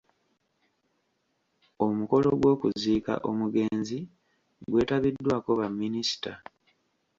[1.85, 3.99] Omukolo gw’okuziika omugenzi
[4.71, 6.31] gwetabiddwako baminista.